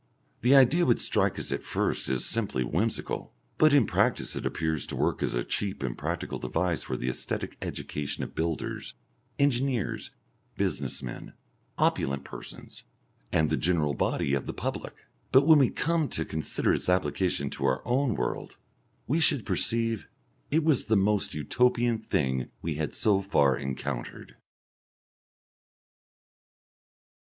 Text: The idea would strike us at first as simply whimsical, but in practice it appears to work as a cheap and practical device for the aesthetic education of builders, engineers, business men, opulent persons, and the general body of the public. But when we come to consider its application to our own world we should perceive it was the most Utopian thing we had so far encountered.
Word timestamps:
The 0.41 0.55
idea 0.55 0.83
would 0.87 0.99
strike 0.99 1.37
us 1.37 1.51
at 1.51 1.61
first 1.61 2.09
as 2.09 2.25
simply 2.25 2.63
whimsical, 2.63 3.35
but 3.59 3.71
in 3.71 3.85
practice 3.85 4.35
it 4.35 4.47
appears 4.47 4.87
to 4.87 4.95
work 4.95 5.21
as 5.21 5.35
a 5.35 5.43
cheap 5.43 5.83
and 5.83 5.95
practical 5.95 6.39
device 6.39 6.81
for 6.81 6.97
the 6.97 7.07
aesthetic 7.07 7.55
education 7.61 8.23
of 8.23 8.33
builders, 8.33 8.95
engineers, 9.37 10.09
business 10.57 11.03
men, 11.03 11.33
opulent 11.77 12.23
persons, 12.23 12.83
and 13.31 13.51
the 13.51 13.57
general 13.57 13.93
body 13.93 14.33
of 14.33 14.47
the 14.47 14.55
public. 14.55 14.95
But 15.31 15.45
when 15.45 15.59
we 15.59 15.69
come 15.69 16.09
to 16.09 16.25
consider 16.25 16.73
its 16.73 16.89
application 16.89 17.51
to 17.51 17.65
our 17.65 17.83
own 17.87 18.15
world 18.15 18.57
we 19.05 19.19
should 19.19 19.45
perceive 19.45 20.07
it 20.49 20.63
was 20.63 20.85
the 20.85 20.97
most 20.97 21.35
Utopian 21.35 21.99
thing 21.99 22.49
we 22.63 22.73
had 22.73 22.95
so 22.95 23.21
far 23.21 23.55
encountered. 23.55 24.35